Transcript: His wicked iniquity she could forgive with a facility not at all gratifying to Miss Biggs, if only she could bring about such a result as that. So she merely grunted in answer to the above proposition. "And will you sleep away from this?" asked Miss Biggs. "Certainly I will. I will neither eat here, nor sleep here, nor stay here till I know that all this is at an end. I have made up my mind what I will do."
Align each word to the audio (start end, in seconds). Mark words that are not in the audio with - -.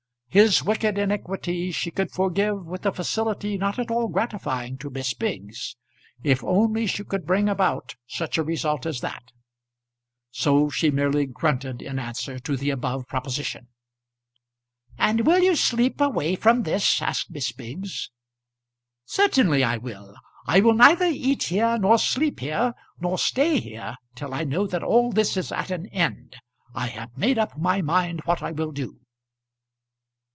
His 0.33 0.63
wicked 0.63 0.97
iniquity 0.97 1.73
she 1.73 1.91
could 1.91 2.09
forgive 2.09 2.65
with 2.65 2.85
a 2.85 2.93
facility 2.93 3.57
not 3.57 3.77
at 3.77 3.91
all 3.91 4.07
gratifying 4.07 4.77
to 4.77 4.89
Miss 4.89 5.13
Biggs, 5.13 5.75
if 6.23 6.41
only 6.41 6.87
she 6.87 7.03
could 7.03 7.25
bring 7.25 7.49
about 7.49 7.95
such 8.07 8.37
a 8.37 8.43
result 8.43 8.85
as 8.85 9.01
that. 9.01 9.33
So 10.31 10.69
she 10.69 10.89
merely 10.89 11.25
grunted 11.25 11.81
in 11.81 11.99
answer 11.99 12.39
to 12.39 12.55
the 12.55 12.69
above 12.69 13.09
proposition. 13.09 13.67
"And 14.97 15.27
will 15.27 15.39
you 15.39 15.57
sleep 15.57 15.99
away 15.99 16.37
from 16.37 16.63
this?" 16.63 17.01
asked 17.01 17.29
Miss 17.29 17.51
Biggs. 17.51 18.09
"Certainly 19.03 19.65
I 19.65 19.75
will. 19.75 20.15
I 20.47 20.61
will 20.61 20.75
neither 20.75 21.07
eat 21.11 21.43
here, 21.43 21.77
nor 21.77 21.97
sleep 21.97 22.39
here, 22.39 22.73
nor 22.97 23.17
stay 23.17 23.59
here 23.59 23.97
till 24.15 24.33
I 24.33 24.45
know 24.45 24.65
that 24.65 24.81
all 24.81 25.11
this 25.11 25.35
is 25.35 25.51
at 25.51 25.71
an 25.71 25.87
end. 25.87 26.37
I 26.73 26.87
have 26.87 27.17
made 27.17 27.37
up 27.37 27.57
my 27.57 27.81
mind 27.81 28.21
what 28.23 28.41
I 28.41 28.51
will 28.53 28.71
do." 28.71 28.97